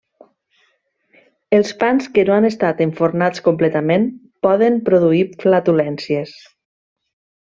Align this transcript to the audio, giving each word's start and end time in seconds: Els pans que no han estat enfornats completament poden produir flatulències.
Els 1.57 1.73
pans 1.83 2.07
que 2.15 2.23
no 2.29 2.33
han 2.37 2.47
estat 2.49 2.81
enfornats 2.85 3.43
completament 3.49 4.07
poden 4.47 4.79
produir 4.87 5.21
flatulències. 5.45 6.35